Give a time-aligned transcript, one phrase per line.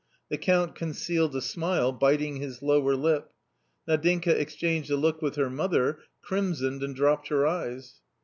[0.29, 3.29] The Count concealed a smile, biting his lower lip.
[3.87, 8.01] Nadinka exchanged a look with her mother, crimsoned and dropped her eyes.